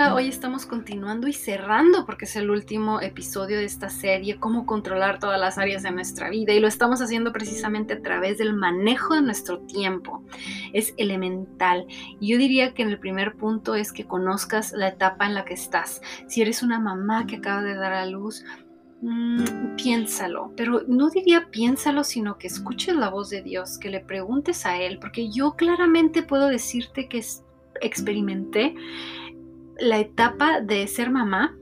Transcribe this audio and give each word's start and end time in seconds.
Hoy 0.00 0.28
estamos 0.28 0.64
continuando 0.64 1.26
y 1.26 1.32
cerrando 1.32 2.06
porque 2.06 2.24
es 2.24 2.36
el 2.36 2.50
último 2.50 3.00
episodio 3.00 3.58
de 3.58 3.64
esta 3.64 3.88
serie, 3.88 4.38
cómo 4.38 4.64
controlar 4.64 5.18
todas 5.18 5.40
las 5.40 5.58
áreas 5.58 5.82
de 5.82 5.90
nuestra 5.90 6.30
vida 6.30 6.52
y 6.52 6.60
lo 6.60 6.68
estamos 6.68 7.02
haciendo 7.02 7.32
precisamente 7.32 7.94
a 7.94 8.00
través 8.00 8.38
del 8.38 8.54
manejo 8.54 9.14
de 9.14 9.22
nuestro 9.22 9.58
tiempo. 9.58 10.22
Es 10.72 10.94
elemental. 10.98 11.84
Yo 12.20 12.38
diría 12.38 12.74
que 12.74 12.82
en 12.82 12.90
el 12.90 13.00
primer 13.00 13.34
punto 13.34 13.74
es 13.74 13.92
que 13.92 14.06
conozcas 14.06 14.72
la 14.72 14.86
etapa 14.86 15.26
en 15.26 15.34
la 15.34 15.44
que 15.44 15.54
estás. 15.54 16.00
Si 16.28 16.42
eres 16.42 16.62
una 16.62 16.78
mamá 16.78 17.26
que 17.26 17.36
acaba 17.36 17.62
de 17.62 17.74
dar 17.74 17.92
a 17.92 18.06
luz, 18.06 18.44
mm, 19.02 19.74
piénsalo, 19.76 20.52
pero 20.56 20.82
no 20.86 21.10
diría 21.10 21.48
piénsalo, 21.50 22.04
sino 22.04 22.38
que 22.38 22.46
escuches 22.46 22.94
la 22.94 23.10
voz 23.10 23.30
de 23.30 23.42
Dios, 23.42 23.78
que 23.78 23.90
le 23.90 23.98
preguntes 23.98 24.64
a 24.64 24.80
Él, 24.80 25.00
porque 25.00 25.28
yo 25.28 25.56
claramente 25.56 26.22
puedo 26.22 26.46
decirte 26.46 27.08
que 27.08 27.20
experimenté 27.80 28.74
la 29.78 29.98
etapa 29.98 30.60
de 30.60 30.86
ser 30.88 31.10
mamá 31.10 31.56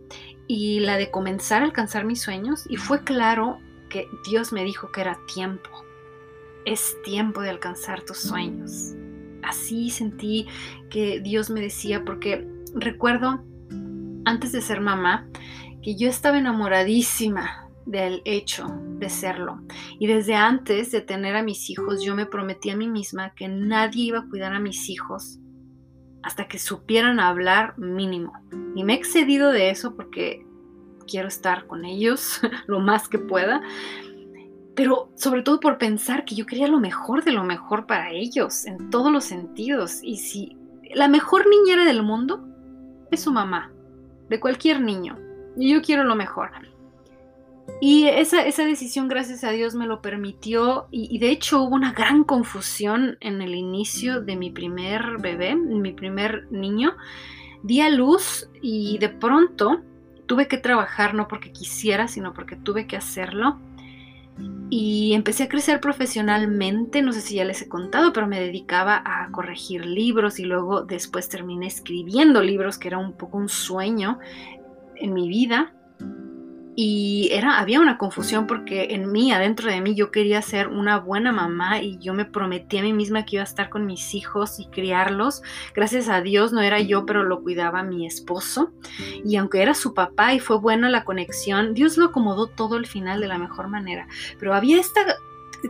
y 0.49 0.81
la 0.81 0.97
de 0.97 1.11
comenzar 1.11 1.63
a 1.63 1.67
alcanzar 1.67 2.05
mis 2.05 2.21
sueños 2.21 2.65
y 2.69 2.77
fue 2.77 3.05
claro 3.05 3.59
que 3.89 4.09
Dios 4.29 4.53
me 4.53 4.65
dijo 4.65 4.91
que 4.91 5.03
era 5.03 5.19
tiempo. 5.33 5.71
Es 6.65 6.97
tiempo 7.05 7.43
de 7.43 7.51
alcanzar 7.51 8.03
tus 8.03 8.19
sueños. 8.19 8.95
Así 9.43 9.91
sentí 9.91 10.47
que 10.91 11.21
Dios 11.21 11.51
me 11.51 11.61
decía 11.61 12.05
porque 12.05 12.49
recuerdo 12.75 13.45
antes 14.25 14.53
de 14.53 14.61
ser 14.61 14.81
mamá 14.81 15.29
que 15.83 15.95
yo 15.95 16.09
estaba 16.09 16.39
enamoradísima 16.39 17.69
del 17.85 18.23
hecho 18.25 18.67
de 18.99 19.09
serlo. 19.09 19.61
Y 20.01 20.09
desde 20.09 20.35
antes 20.35 20.91
de 20.91 21.01
tener 21.01 21.37
a 21.37 21.45
mis 21.45 21.71
hijos, 21.71 22.03
yo 22.03 22.17
me 22.17 22.27
prometí 22.27 22.71
a 22.71 22.77
mí 22.77 22.89
misma 22.89 23.35
que 23.35 23.47
nadie 23.47 24.07
iba 24.07 24.21
a 24.21 24.29
cuidar 24.29 24.53
a 24.53 24.59
mis 24.59 24.89
hijos 24.89 25.39
hasta 26.27 26.49
que 26.49 26.59
supieran 26.59 27.21
hablar 27.21 27.79
mínimo. 27.79 28.33
Y 28.75 28.83
me 28.83 28.95
he 28.95 28.97
excedido 28.97 29.53
de 29.53 29.71
eso 29.71 29.95
porque 29.95 30.45
quiero 31.07 31.29
estar 31.29 31.69
con 31.69 31.85
ellos 31.85 32.41
lo 32.67 32.81
más 32.81 33.09
que 33.09 33.21
pueda, 33.21 33.63
pero 34.75 35.13
sobre 35.15 35.43
todo 35.43 35.61
por 35.61 35.79
pensar 35.79 36.25
que 36.25 36.35
yo 36.35 36.45
quería 36.45 36.67
lo 36.67 36.81
mejor 36.81 37.23
de 37.23 37.31
lo 37.31 37.45
mejor 37.45 37.87
para 37.87 38.11
ellos, 38.11 38.67
en 38.67 38.91
todos 38.91 39.13
los 39.13 39.25
sentidos. 39.25 40.01
Y 40.03 40.17
si 40.17 40.59
la 40.97 41.07
mejor 41.07 41.47
niñera 41.49 41.85
del 41.85 42.03
mundo 42.03 42.45
es 43.13 43.21
su 43.21 43.33
mamá, 43.33 43.71
de 44.29 44.41
cualquier 44.41 44.81
niño, 44.81 45.17
y 45.57 45.73
yo 45.73 45.81
quiero 45.81 46.03
lo 46.03 46.17
mejor. 46.17 46.51
Y 47.81 48.07
esa, 48.07 48.47
esa, 48.47 48.65
decisión, 48.65 49.09
gracias 49.09 49.45
a 49.45 49.51
Dios, 49.51 49.75
me 49.75 49.87
lo 49.87 50.01
permitió. 50.01 50.87
Y, 50.91 51.19
de 51.19 51.31
hecho 51.31 51.63
hubo 51.63 51.75
una 51.75 51.93
gran 51.93 52.25
confusión 52.25 53.19
en 53.21 53.43
el 53.43 53.55
inicio 53.55 54.23
de 54.23 54.37
mi 54.37 54.51
primer 54.51 55.19
bebé, 55.19 55.55
mi 55.57 55.93
primer 55.93 56.51
niño. 56.51 56.97
Di 57.63 57.81
a 57.81 57.91
luz 57.91 58.49
y 58.63 58.99
de 58.99 59.09
pronto 59.09 59.83
tuve 60.27 60.49
que 60.49 60.59
trabajar, 60.59 61.15
no 61.15 61.29
porque 61.29 61.53
quisiera, 61.53 62.09
sino 62.09 62.33
porque 62.33 62.57
tuve 62.57 62.87
que 62.87 62.97
hacerlo. 62.97 63.59
Y 64.69 65.13
empecé 65.15 65.45
a 65.45 65.49
crecer 65.49 65.81
profesionalmente, 65.81 67.03
no 67.03 67.13
sé 67.13 67.21
si 67.21 67.37
ya 67.37 67.45
les 67.45 67.63
he 67.63 67.69
contado, 67.69 68.13
pero 68.13 68.27
me 68.27 68.41
dedicaba 68.41 69.03
a 69.05 69.31
corregir 69.31 69.87
libros 69.87 70.39
y 70.39 70.45
luego 70.45 70.83
después 70.83 71.29
terminé 71.29 71.67
escribiendo 71.67 72.43
libros, 72.43 72.79
que 72.79 72.89
era 72.89 72.99
un 72.99 73.13
poco 73.13 73.39
un 73.39 73.49
sueño 73.49 74.19
en 74.97 75.13
mi 75.13 75.29
vida 75.29 75.76
y 76.79 77.31
era, 77.33 77.59
había 77.59 77.81
una 77.81 77.97
confusión 77.97 78.47
porque 78.47 78.89
en 78.91 79.11
mí, 79.11 79.33
adentro 79.33 79.71
de 79.71 79.81
mí, 79.81 79.95
yo 79.95 80.11
quería 80.11 80.43
ser 80.43 80.69
una 80.69 80.99
buena 80.99 81.33
mamá 81.33 81.81
y 81.81 81.97
yo 81.97 82.13
me 82.13 82.27
prometí 82.27 82.77
a 82.77 82.83
mí 82.83 82.93
misma 82.93 83.25
que 83.25 83.37
iba 83.37 83.43
a 83.43 83.47
estar 83.49 83.71
con 83.71 83.87
mis 83.87 84.15
hijos 84.15 84.61
y 84.61 84.67
criarlos. 84.67 85.41
Gracias 85.75 86.11
a 86.11 86.21
Dios 86.21 86.53
no 86.53 86.61
era 86.61 86.79
yo, 86.79 87.07
pero 87.07 87.23
lo 87.23 87.43
cuidaba 87.43 87.83
mi 87.83 88.07
esposo. 88.07 88.73
Y 89.25 89.37
aunque 89.37 89.63
era 89.63 89.73
su 89.73 89.95
papá 89.95 90.35
y 90.35 90.39
fue 90.39 90.59
buena 90.59 90.91
la 90.91 91.05
conexión, 91.05 91.73
Dios 91.73 91.97
lo 91.97 92.07
acomodó 92.07 92.47
todo 92.47 92.77
al 92.77 92.87
final 92.87 93.23
de 93.23 93.29
la 93.29 93.39
mejor 93.39 93.69
manera. 93.69 94.07
Pero 94.39 94.53
había 94.53 94.79
esta 94.79 95.01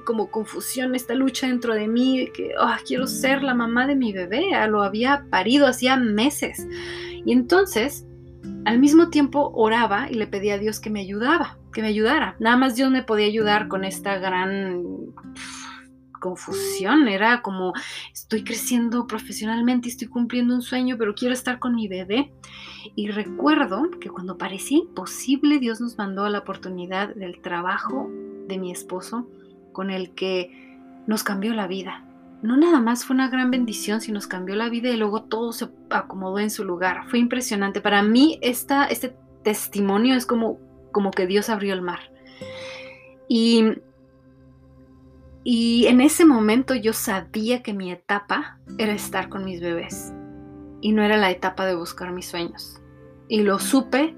como 0.05 0.29
confusión, 0.33 0.97
esta 0.97 1.15
lucha 1.15 1.47
dentro 1.47 1.73
de 1.73 1.87
mí 1.87 2.29
que 2.35 2.51
oh, 2.61 2.75
quiero 2.85 3.07
ser 3.07 3.45
la 3.45 3.55
mamá 3.55 3.87
de 3.87 3.95
mi 3.95 4.13
bebé. 4.13 4.47
Lo 4.69 4.83
había 4.83 5.25
parido 5.31 5.69
hacía 5.69 5.97
meses. 5.97 6.67
Y 7.25 7.31
entonces 7.31 8.07
al 8.65 8.79
mismo 8.79 9.11
tiempo 9.11 9.53
oraba 9.55 10.11
y 10.11 10.15
le 10.15 10.27
pedía 10.27 10.55
a 10.55 10.59
Dios 10.59 10.81
que 10.81 10.91
me 10.91 11.01
ayudaba, 11.01 11.59
que 11.73 11.83
me 11.83 11.89
ayudara. 11.89 12.37
Nada 12.41 12.57
más 12.57 12.77
Dios 12.77 12.91
me 12.91 13.03
podía 13.03 13.27
ayudar 13.27 13.69
con 13.69 13.85
esta 13.85 14.19
gran 14.19 14.83
confusión. 16.21 17.09
Era 17.09 17.43
como, 17.43 17.73
estoy 18.13 18.43
creciendo 18.45 19.07
profesionalmente, 19.07 19.89
estoy 19.89 20.09
cumpliendo 20.09 20.55
un 20.55 20.63
sueño, 20.63 20.97
pero 20.99 21.15
quiero 21.15 21.35
estar 21.35 21.59
con 21.59 21.75
mi 21.75 21.89
bebé. 21.89 22.33
Y 22.95 23.09
recuerdo 23.11 23.91
que 24.01 24.11
cuando 24.11 24.39
parecía 24.39 24.79
imposible, 24.79 25.59
Dios 25.59 25.81
nos 25.81 25.99
mandó 25.99 26.29
la 26.29 26.41
oportunidad 26.41 27.15
del 27.15 27.41
trabajo 27.41 28.11
de 28.49 28.59
mi 28.59 28.73
esposo, 28.73 29.29
con 29.73 29.91
el 29.91 30.15
que 30.15 30.79
nos 31.07 31.23
cambió 31.23 31.53
la 31.55 31.67
vida 31.67 32.07
no 32.43 32.57
nada 32.57 32.81
más 32.81 33.05
fue 33.05 33.15
una 33.15 33.29
gran 33.29 33.51
bendición, 33.51 34.01
sino 34.01 34.17
nos 34.17 34.27
cambió 34.27 34.55
la 34.55 34.69
vida 34.69 34.91
y 34.91 34.97
luego 34.97 35.23
todo 35.23 35.53
se 35.53 35.69
acomodó 35.91 36.39
en 36.39 36.51
su 36.51 36.65
lugar. 36.65 37.09
Fue 37.09 37.19
impresionante. 37.19 37.81
Para 37.81 38.03
mí 38.03 38.39
este 38.43 39.17
testimonio 39.43 40.15
es 40.15 40.27
como, 40.27 40.59
como 40.93 41.11
que 41.11 41.27
Dios 41.27 41.49
abrió 41.49 41.73
el 41.73 41.83
mar. 41.83 42.01
Y, 43.29 43.65
y 45.45 45.87
en 45.87 46.01
ese 46.01 46.25
momento 46.25 46.75
yo 46.75 46.93
sabía 46.93 47.63
que 47.63 47.73
mi 47.73 47.91
etapa 47.91 48.59
era 48.79 48.93
estar 48.93 49.29
con 49.29 49.45
mis 49.45 49.61
bebés 49.61 50.13
y 50.81 50.93
no 50.93 51.03
era 51.03 51.17
la 51.17 51.31
etapa 51.31 51.67
de 51.67 51.75
buscar 51.75 52.13
mis 52.13 52.27
sueños. 52.27 52.81
Y 53.29 53.43
lo 53.43 53.59
supe 53.59 54.15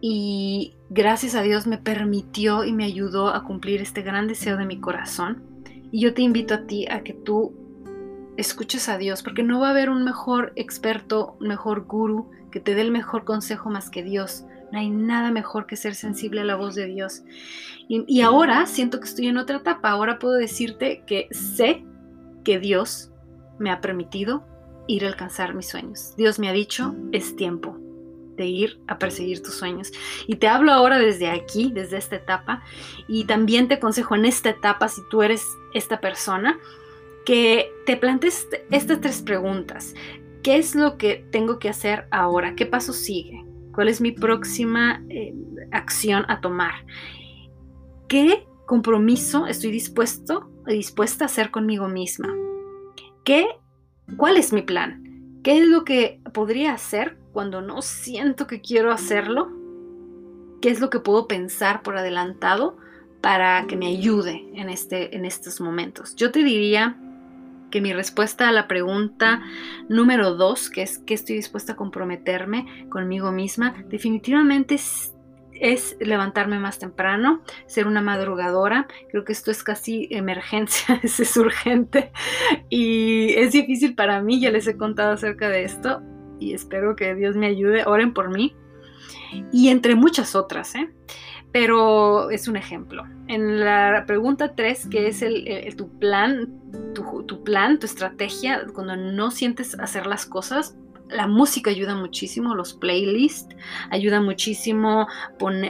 y 0.00 0.74
gracias 0.88 1.34
a 1.34 1.42
Dios 1.42 1.66
me 1.66 1.78
permitió 1.78 2.64
y 2.64 2.72
me 2.72 2.84
ayudó 2.84 3.28
a 3.28 3.44
cumplir 3.44 3.80
este 3.80 4.02
gran 4.02 4.28
deseo 4.28 4.56
de 4.56 4.66
mi 4.66 4.80
corazón. 4.80 5.42
Y 5.90 6.00
yo 6.00 6.14
te 6.14 6.22
invito 6.22 6.54
a 6.54 6.66
ti 6.66 6.86
a 6.88 7.02
que 7.02 7.12
tú 7.12 7.54
escuches 8.36 8.88
a 8.88 8.98
Dios, 8.98 9.22
porque 9.22 9.42
no 9.42 9.60
va 9.60 9.68
a 9.68 9.70
haber 9.70 9.88
un 9.90 10.04
mejor 10.04 10.52
experto, 10.56 11.36
un 11.40 11.48
mejor 11.48 11.86
guru 11.86 12.30
que 12.50 12.60
te 12.60 12.74
dé 12.74 12.82
el 12.82 12.90
mejor 12.90 13.24
consejo 13.24 13.70
más 13.70 13.90
que 13.90 14.02
Dios. 14.02 14.44
No 14.72 14.78
hay 14.78 14.90
nada 14.90 15.30
mejor 15.30 15.66
que 15.66 15.76
ser 15.76 15.94
sensible 15.94 16.40
a 16.40 16.44
la 16.44 16.56
voz 16.56 16.74
de 16.74 16.86
Dios. 16.86 17.22
Y, 17.88 18.20
ahora 18.20 18.66
siento 18.66 18.98
que 18.98 19.06
estoy 19.06 19.28
en 19.28 19.38
otra 19.38 19.58
etapa. 19.58 19.90
Ahora 19.90 20.18
puedo 20.18 20.34
decirte 20.34 21.04
que 21.06 21.28
sé 21.30 21.84
que 22.44 22.58
Dios 22.58 23.12
me 23.58 23.70
ha 23.70 23.80
permitido 23.80 24.44
ir 24.88 25.04
a 25.04 25.08
alcanzar 25.08 25.54
mis 25.54 25.68
sueños. 25.68 26.14
Dios 26.16 26.38
me 26.38 26.48
ha 26.48 26.52
dicho, 26.52 26.94
es 27.12 27.36
tiempo 27.36 27.75
de 28.36 28.46
ir 28.46 28.80
a 28.86 28.98
perseguir 28.98 29.42
tus 29.42 29.54
sueños. 29.54 29.92
Y 30.26 30.36
te 30.36 30.48
hablo 30.48 30.72
ahora 30.72 30.98
desde 30.98 31.28
aquí, 31.28 31.70
desde 31.72 31.96
esta 31.96 32.16
etapa. 32.16 32.62
Y 33.08 33.24
también 33.24 33.68
te 33.68 33.74
aconsejo 33.74 34.14
en 34.14 34.24
esta 34.24 34.50
etapa, 34.50 34.88
si 34.88 35.00
tú 35.10 35.22
eres 35.22 35.46
esta 35.74 36.00
persona, 36.00 36.58
que 37.24 37.72
te 37.86 37.96
plantes 37.96 38.48
estas 38.70 39.00
tres 39.00 39.22
preguntas. 39.22 39.94
¿Qué 40.42 40.56
es 40.56 40.74
lo 40.74 40.96
que 40.96 41.26
tengo 41.32 41.58
que 41.58 41.68
hacer 41.68 42.06
ahora? 42.10 42.54
¿Qué 42.54 42.66
paso 42.66 42.92
sigue? 42.92 43.44
¿Cuál 43.72 43.88
es 43.88 44.00
mi 44.00 44.12
próxima 44.12 45.02
eh, 45.08 45.34
acción 45.72 46.24
a 46.28 46.40
tomar? 46.40 46.86
¿Qué 48.08 48.46
compromiso 48.66 49.46
estoy 49.46 49.70
dispuesto 49.70 50.50
dispuesta 50.66 51.24
a 51.24 51.26
hacer 51.26 51.50
conmigo 51.50 51.88
misma? 51.88 52.34
¿Qué, 53.24 53.46
¿Cuál 54.16 54.36
es 54.36 54.52
mi 54.52 54.62
plan? 54.62 55.02
¿Qué 55.42 55.58
es 55.58 55.66
lo 55.66 55.84
que 55.84 56.20
podría 56.32 56.72
hacer 56.72 57.18
cuando 57.36 57.60
no 57.60 57.82
siento 57.82 58.46
que 58.46 58.62
quiero 58.62 58.90
hacerlo? 58.90 59.52
¿Qué 60.62 60.70
es 60.70 60.80
lo 60.80 60.88
que 60.88 61.00
puedo 61.00 61.28
pensar 61.28 61.82
por 61.82 61.98
adelantado 61.98 62.78
para 63.20 63.66
que 63.66 63.76
me 63.76 63.88
ayude 63.88 64.48
en, 64.54 64.70
este, 64.70 65.14
en 65.14 65.26
estos 65.26 65.60
momentos? 65.60 66.16
Yo 66.16 66.32
te 66.32 66.42
diría 66.42 66.96
que 67.70 67.82
mi 67.82 67.92
respuesta 67.92 68.48
a 68.48 68.52
la 68.52 68.66
pregunta 68.66 69.42
número 69.86 70.34
dos, 70.34 70.70
que 70.70 70.80
es 70.80 70.96
que 71.00 71.12
estoy 71.12 71.36
dispuesta 71.36 71.74
a 71.74 71.76
comprometerme 71.76 72.88
conmigo 72.88 73.30
misma, 73.32 73.84
definitivamente 73.90 74.76
es, 74.76 75.96
levantarme 76.00 76.58
más 76.58 76.78
temprano, 76.78 77.42
ser 77.66 77.86
una 77.86 78.00
madrugadora. 78.00 78.86
Creo 79.10 79.26
que 79.26 79.34
esto 79.34 79.50
es 79.50 79.62
casi 79.62 80.08
emergencia, 80.10 80.98
es 81.02 81.36
urgente 81.36 82.12
y 82.70 83.34
es 83.34 83.52
difícil 83.52 83.94
para 83.94 84.22
mí, 84.22 84.40
ya 84.40 84.50
les 84.50 84.66
he 84.66 84.78
contado 84.78 85.12
acerca 85.12 85.50
de 85.50 85.64
esto 85.64 86.00
y 86.38 86.54
espero 86.54 86.96
que 86.96 87.14
Dios 87.14 87.36
me 87.36 87.46
ayude, 87.46 87.84
oren 87.86 88.12
por 88.12 88.30
mí 88.30 88.54
y 89.52 89.68
entre 89.68 89.94
muchas 89.94 90.34
otras, 90.34 90.74
¿eh? 90.74 90.90
pero 91.52 92.30
es 92.30 92.48
un 92.48 92.56
ejemplo. 92.56 93.04
En 93.28 93.60
la 93.60 94.04
pregunta 94.06 94.54
3, 94.54 94.88
que 94.88 95.08
es 95.08 95.22
el, 95.22 95.74
tu 95.76 95.88
plan, 95.98 96.60
tu, 96.94 97.44
plan, 97.44 97.78
tu 97.78 97.86
estrategia, 97.86 98.66
cuando 98.74 98.96
no 98.96 99.30
sientes 99.30 99.78
hacer 99.78 100.06
las 100.06 100.26
cosas, 100.26 100.76
la 101.08 101.26
música 101.26 101.70
ayuda 101.70 101.94
muchísimo, 101.94 102.54
los 102.54 102.74
playlists, 102.74 103.54
ayuda 103.90 104.20
muchísimo 104.20 105.06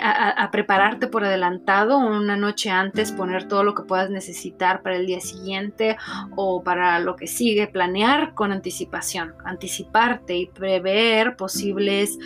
a, 0.01 0.51
prepararte 0.51 1.07
por 1.07 1.25
adelantado, 1.25 1.99
una 1.99 2.37
noche 2.37 2.71
antes 2.71 3.13
poner 3.13 3.47
todo 3.49 3.63
lo 3.63 3.75
que 3.75 3.83
puedas 3.83 4.11
necesitar 4.11 4.83
para 4.83 4.97
el 4.97 5.07
día 5.07 5.21
siguiente 5.21 5.97
o 6.37 6.63
para 6.63 6.99
lo 7.01 7.17
que 7.17 7.27
sigue, 7.27 7.67
planear 7.67 8.35
con 8.35 8.53
anticipación, 8.53 9.35
anticiparte 9.45 10.37
y 10.37 10.47
prever 10.47 11.37
posibles 11.37 12.19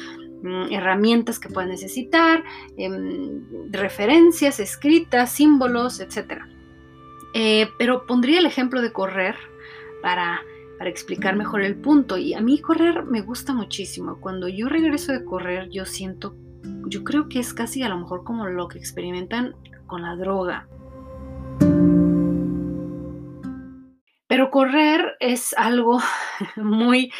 mm, 0.43 0.73
herramientas 0.73 1.39
que 1.39 1.49
puedas 1.49 1.71
necesitar, 1.71 2.45
em, 2.77 3.43
referencias 3.71 4.61
escritas, 4.61 5.33
símbolos, 5.33 6.01
etc. 6.01 6.43
Eh, 7.35 7.69
pero 7.79 8.07
pondría 8.07 8.39
el 8.39 8.47
ejemplo 8.47 8.83
de 8.83 8.93
correr 8.93 9.37
para 10.03 10.43
para 10.81 10.89
explicar 10.89 11.37
mejor 11.37 11.61
el 11.61 11.77
punto. 11.77 12.17
Y 12.17 12.33
a 12.33 12.41
mí 12.41 12.59
correr 12.59 13.05
me 13.05 13.21
gusta 13.21 13.53
muchísimo. 13.53 14.19
Cuando 14.19 14.49
yo 14.49 14.67
regreso 14.67 15.13
de 15.13 15.27
correr, 15.27 15.69
yo 15.69 15.85
siento, 15.85 16.35
yo 16.87 17.05
creo 17.05 17.29
que 17.29 17.39
es 17.39 17.53
casi 17.53 17.83
a 17.83 17.91
lo 17.91 17.99
mejor 17.99 18.25
como 18.25 18.47
lo 18.47 18.67
que 18.67 18.79
experimentan 18.79 19.55
con 19.87 20.01
la 20.01 20.17
droga. 20.17 20.67
Pero 24.27 24.51
correr 24.51 25.17
es 25.21 25.53
algo 25.59 26.01
muy, 26.57 27.13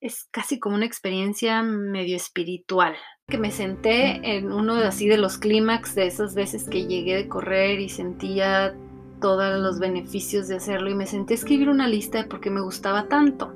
es 0.00 0.24
casi 0.30 0.58
como 0.58 0.76
una 0.76 0.86
experiencia 0.86 1.62
medio 1.62 2.16
espiritual. 2.16 2.96
Que 3.28 3.36
me 3.36 3.50
senté 3.50 4.38
en 4.38 4.50
uno 4.50 4.76
de 4.76 4.86
así 4.86 5.06
de 5.06 5.18
los 5.18 5.36
clímax 5.36 5.94
de 5.94 6.06
esas 6.06 6.34
veces 6.34 6.66
que 6.66 6.86
llegué 6.86 7.16
de 7.16 7.28
correr 7.28 7.78
y 7.78 7.90
sentía 7.90 8.74
todos 9.20 9.60
los 9.60 9.78
beneficios 9.78 10.48
de 10.48 10.56
hacerlo 10.56 10.90
y 10.90 10.94
me 10.94 11.06
senté 11.06 11.34
a 11.34 11.36
escribir 11.36 11.68
una 11.68 11.86
lista 11.86 12.18
de 12.18 12.24
por 12.24 12.40
qué 12.40 12.50
me 12.50 12.60
gustaba 12.60 13.08
tanto 13.08 13.54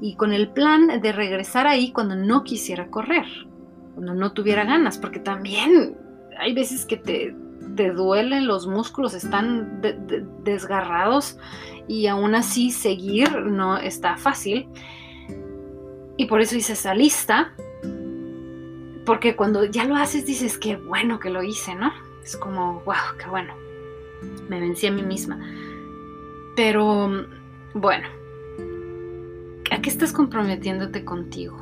y 0.00 0.14
con 0.16 0.32
el 0.32 0.50
plan 0.50 1.00
de 1.00 1.12
regresar 1.12 1.66
ahí 1.66 1.92
cuando 1.92 2.16
no 2.16 2.44
quisiera 2.44 2.88
correr, 2.88 3.26
cuando 3.94 4.14
no 4.14 4.32
tuviera 4.32 4.64
ganas, 4.64 4.98
porque 4.98 5.20
también 5.20 5.96
hay 6.38 6.54
veces 6.54 6.86
que 6.86 6.96
te, 6.96 7.36
te 7.76 7.90
duelen 7.90 8.46
los 8.46 8.66
músculos, 8.66 9.14
están 9.14 9.82
desgarrados 10.42 11.38
y 11.86 12.06
aún 12.06 12.34
así 12.34 12.70
seguir 12.70 13.30
no 13.42 13.76
está 13.76 14.16
fácil. 14.16 14.68
Y 16.16 16.26
por 16.26 16.40
eso 16.40 16.56
hice 16.56 16.74
esa 16.74 16.94
lista, 16.94 17.54
porque 19.04 19.36
cuando 19.36 19.64
ya 19.64 19.84
lo 19.84 19.96
haces 19.96 20.26
dices, 20.26 20.58
qué 20.58 20.76
bueno 20.76 21.18
que 21.18 21.30
lo 21.30 21.42
hice, 21.42 21.74
¿no? 21.74 21.92
Es 22.22 22.36
como, 22.36 22.80
wow, 22.84 23.16
qué 23.18 23.26
bueno 23.28 23.69
me 24.48 24.60
vencí 24.60 24.86
a 24.86 24.92
mí 24.92 25.02
misma. 25.02 25.38
Pero, 26.56 27.26
bueno, 27.74 28.08
¿a 29.70 29.80
qué 29.80 29.88
estás 29.88 30.12
comprometiéndote 30.12 31.04
contigo? 31.04 31.56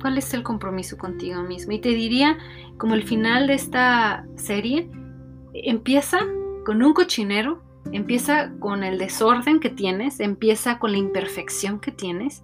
¿Cuál 0.00 0.18
es 0.18 0.32
el 0.34 0.42
compromiso 0.42 0.96
contigo 0.96 1.42
mismo? 1.42 1.72
Y 1.72 1.80
te 1.80 1.90
diría, 1.90 2.38
como 2.78 2.94
el 2.94 3.02
final 3.02 3.46
de 3.46 3.54
esta 3.54 4.26
serie, 4.36 4.90
empieza 5.52 6.20
con 6.64 6.82
un 6.82 6.94
cochinero, 6.94 7.62
empieza 7.92 8.52
con 8.60 8.84
el 8.84 8.98
desorden 8.98 9.60
que 9.60 9.70
tienes, 9.70 10.20
empieza 10.20 10.78
con 10.78 10.92
la 10.92 10.98
imperfección 10.98 11.80
que 11.80 11.92
tienes. 11.92 12.42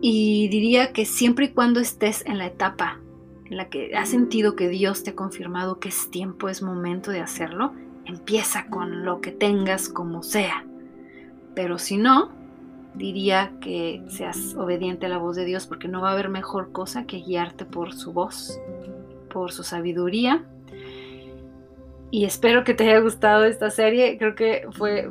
Y 0.00 0.48
diría 0.48 0.92
que 0.92 1.06
siempre 1.06 1.46
y 1.46 1.48
cuando 1.50 1.80
estés 1.80 2.24
en 2.26 2.38
la 2.38 2.46
etapa 2.46 3.00
en 3.46 3.56
la 3.56 3.68
que 3.68 3.96
has 3.96 4.10
sentido 4.10 4.56
que 4.56 4.68
Dios 4.68 5.02
te 5.02 5.10
ha 5.10 5.14
confirmado 5.16 5.80
que 5.80 5.88
es 5.88 6.10
tiempo, 6.10 6.48
es 6.48 6.62
momento 6.62 7.10
de 7.10 7.20
hacerlo, 7.20 7.72
Empieza 8.08 8.66
con 8.66 9.04
lo 9.04 9.20
que 9.20 9.30
tengas 9.30 9.88
como 9.88 10.22
sea. 10.22 10.64
Pero 11.54 11.78
si 11.78 11.96
no, 11.96 12.30
diría 12.94 13.52
que 13.60 14.02
seas 14.08 14.54
obediente 14.56 15.06
a 15.06 15.08
la 15.08 15.18
voz 15.18 15.36
de 15.36 15.44
Dios 15.44 15.66
porque 15.66 15.88
no 15.88 16.00
va 16.00 16.10
a 16.10 16.12
haber 16.12 16.28
mejor 16.28 16.72
cosa 16.72 17.04
que 17.04 17.18
guiarte 17.18 17.64
por 17.64 17.92
su 17.92 18.12
voz, 18.12 18.58
por 19.30 19.52
su 19.52 19.62
sabiduría. 19.62 20.44
Y 22.10 22.24
espero 22.24 22.64
que 22.64 22.74
te 22.74 22.88
haya 22.88 23.00
gustado 23.00 23.44
esta 23.44 23.70
serie. 23.70 24.16
Creo 24.18 24.34
que 24.34 24.66
fue 24.72 25.10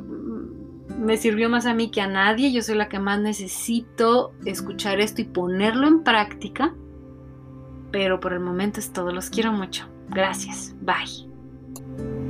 me 0.98 1.16
sirvió 1.16 1.48
más 1.48 1.66
a 1.66 1.74
mí 1.74 1.90
que 1.90 2.00
a 2.00 2.08
nadie. 2.08 2.52
Yo 2.52 2.62
soy 2.62 2.74
la 2.74 2.88
que 2.88 2.98
más 2.98 3.20
necesito 3.20 4.32
escuchar 4.44 5.00
esto 5.00 5.22
y 5.22 5.24
ponerlo 5.24 5.86
en 5.86 6.02
práctica. 6.02 6.74
Pero 7.90 8.20
por 8.20 8.32
el 8.32 8.40
momento 8.40 8.80
es 8.80 8.92
todo. 8.92 9.12
Los 9.12 9.30
quiero 9.30 9.52
mucho. 9.52 9.86
Gracias. 10.10 10.74
Bye. 10.80 12.27